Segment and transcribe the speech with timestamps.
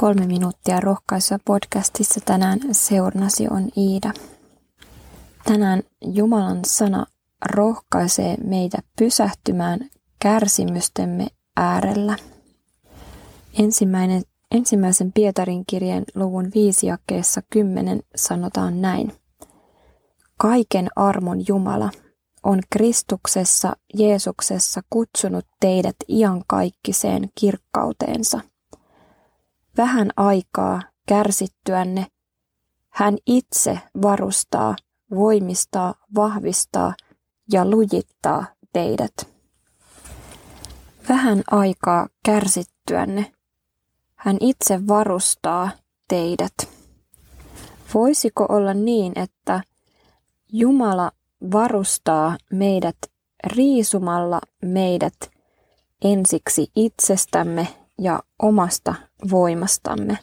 [0.00, 4.12] Kolme minuuttia rohkaisua podcastissa tänään seurnasi on Iida.
[5.44, 7.06] Tänään Jumalan sana
[7.54, 9.80] rohkaisee meitä pysähtymään
[10.18, 11.26] kärsimystemme
[11.56, 12.16] äärellä.
[13.58, 19.12] Ensimmäinen, ensimmäisen Pietarin kirjeen luvun 5 jakeessa 10 sanotaan näin.
[20.36, 21.90] Kaiken armon Jumala
[22.42, 28.40] on Kristuksessa Jeesuksessa kutsunut teidät iankaikkiseen kirkkauteensa–
[29.80, 32.06] vähän aikaa kärsittyänne,
[32.90, 34.76] hän itse varustaa,
[35.14, 36.94] voimistaa, vahvistaa
[37.52, 39.12] ja lujittaa teidät.
[41.08, 43.32] Vähän aikaa kärsittyänne,
[44.14, 45.70] hän itse varustaa
[46.08, 46.54] teidät.
[47.94, 49.60] Voisiko olla niin, että
[50.52, 51.12] Jumala
[51.52, 52.98] varustaa meidät
[53.46, 55.30] riisumalla meidät
[56.04, 58.94] ensiksi itsestämme ja omasta
[59.30, 60.18] voimastamme.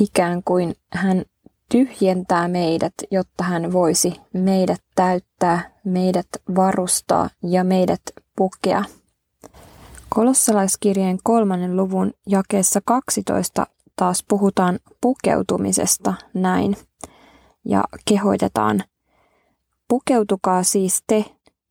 [0.00, 1.22] Ikään kuin hän
[1.70, 8.02] tyhjentää meidät, jotta hän voisi meidät täyttää, meidät varustaa ja meidät
[8.36, 8.84] pukea.
[10.08, 13.66] Kolossalaiskirjeen kolmannen luvun jakeessa 12
[13.96, 16.76] taas puhutaan pukeutumisesta näin
[17.64, 18.82] ja kehoitetaan
[19.88, 21.24] Pukeutukaa siis te,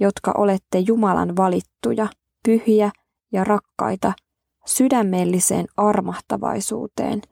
[0.00, 2.08] jotka olette Jumalan valittuja,
[2.44, 2.90] pyhiä
[3.32, 4.12] ja rakkaita–
[4.66, 7.22] sydämelliseen armahtavaisuuteen,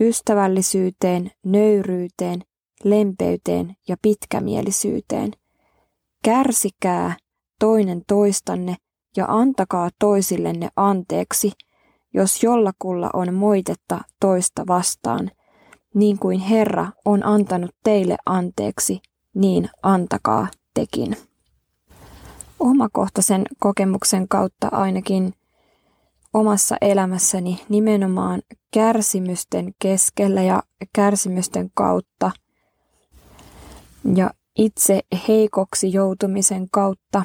[0.00, 2.42] ystävällisyyteen, nöyryyteen,
[2.84, 5.32] lempeyteen ja pitkämielisyyteen.
[6.24, 7.16] Kärsikää
[7.58, 8.76] toinen toistanne
[9.16, 11.52] ja antakaa toisillenne anteeksi,
[12.14, 15.30] jos jollakulla on moitetta toista vastaan,
[15.94, 19.00] niin kuin Herra on antanut teille anteeksi,
[19.34, 21.16] niin antakaa tekin.
[22.60, 25.34] Omakohtaisen kokemuksen kautta ainakin
[26.34, 28.42] omassa elämässäni nimenomaan
[28.74, 30.62] kärsimysten keskellä ja
[30.92, 32.30] kärsimysten kautta.
[34.14, 37.22] Ja itse heikoksi joutumisen kautta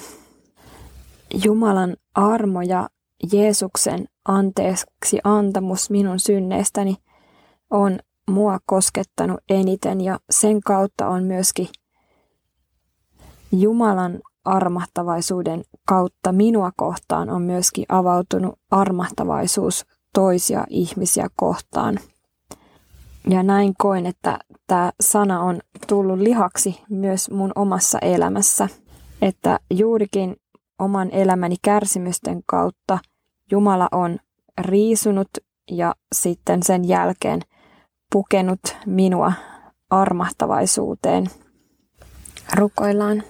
[1.43, 2.89] Jumalan armo ja
[3.33, 6.95] Jeesuksen anteeksi antamus minun synneistäni
[7.69, 7.99] on
[8.31, 11.67] mua koskettanut eniten ja sen kautta on myöskin
[13.51, 21.99] Jumalan armahtavaisuuden kautta minua kohtaan on myöskin avautunut armahtavaisuus toisia ihmisiä kohtaan.
[23.29, 28.67] Ja näin koen, että tämä sana on tullut lihaksi myös mun omassa elämässä.
[29.21, 30.35] Että juurikin
[30.79, 32.99] oman elämäni kärsimysten kautta
[33.51, 34.19] Jumala on
[34.61, 35.29] riisunut
[35.71, 37.41] ja sitten sen jälkeen
[38.11, 39.33] pukenut minua
[39.89, 41.25] armahtavaisuuteen.
[42.55, 43.23] Rukoillaan.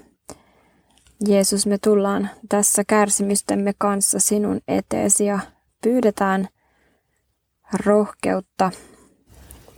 [1.25, 5.39] Jeesus, me tullaan tässä kärsimystemme kanssa sinun eteesi ja
[5.83, 6.47] pyydetään
[7.85, 8.72] rohkeutta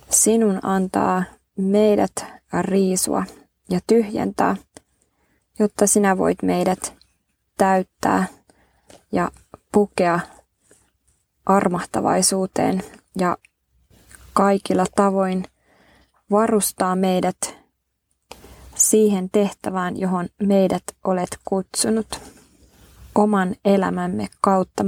[0.09, 1.23] sinun antaa
[1.57, 2.25] meidät
[2.61, 3.23] riisua
[3.69, 4.55] ja tyhjentää,
[5.59, 6.93] jotta sinä voit meidät
[7.57, 8.25] täyttää
[9.11, 9.31] ja
[9.71, 10.19] pukea
[11.45, 12.83] armahtavaisuuteen
[13.19, 13.37] ja
[14.33, 15.43] kaikilla tavoin
[16.31, 17.58] varustaa meidät
[18.79, 22.21] siihen tehtävään, johon meidät olet kutsunut
[23.15, 24.83] oman elämämme kautta,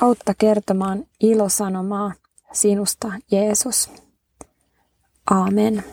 [0.00, 2.12] kautta kertomaan ilosanomaa
[2.52, 3.90] sinusta, Jeesus.
[5.30, 5.84] Aamen.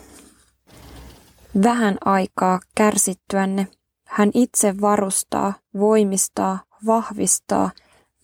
[1.64, 3.68] Vähän aikaa kärsittyänne
[4.06, 7.72] hän itse varustaa, voimistaa, vahvistaa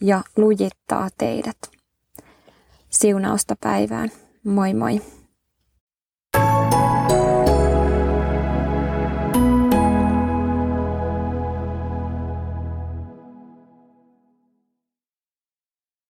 [0.01, 1.57] ja lujittaa teidät.
[2.89, 4.11] Siunausta päivään.
[4.43, 5.01] Moi moi.